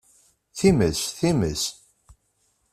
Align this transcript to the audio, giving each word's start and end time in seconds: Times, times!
Times, 0.57 0.99
times! 1.17 1.61